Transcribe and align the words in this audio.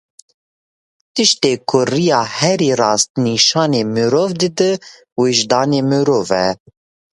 Tiştê 1.13 1.53
ku 1.69 1.79
rêya 1.91 2.21
herî 2.37 2.71
rast 2.79 3.11
nîşanî 3.25 3.81
mirov 3.93 4.31
dide, 4.39 4.71
wijdanê 5.19 5.81
mirov 5.89 6.29
e. 6.45 6.49